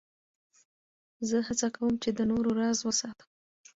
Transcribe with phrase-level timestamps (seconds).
[1.27, 3.29] زه هڅه کوم، چي د نورو راز وساتم.